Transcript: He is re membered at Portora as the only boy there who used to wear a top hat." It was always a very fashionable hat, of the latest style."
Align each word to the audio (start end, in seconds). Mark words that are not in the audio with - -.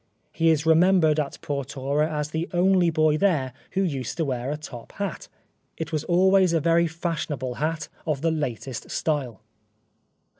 He 0.31 0.49
is 0.49 0.65
re 0.65 0.73
membered 0.73 1.19
at 1.19 1.37
Portora 1.43 2.09
as 2.09 2.31
the 2.31 2.49
only 2.53 2.89
boy 2.89 3.17
there 3.19 3.53
who 3.73 3.83
used 3.83 4.17
to 4.17 4.25
wear 4.25 4.49
a 4.49 4.57
top 4.57 4.93
hat." 4.93 5.27
It 5.77 5.91
was 5.91 6.03
always 6.05 6.53
a 6.53 6.59
very 6.59 6.87
fashionable 6.87 7.57
hat, 7.61 7.87
of 8.07 8.21
the 8.21 8.31
latest 8.31 8.89
style." 8.89 9.41